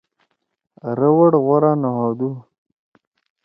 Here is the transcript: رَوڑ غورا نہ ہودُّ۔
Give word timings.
رَوڑ 0.99 1.29
غورا 1.43 1.71
نہ 1.81 1.89
ہودُّ۔ 1.95 2.29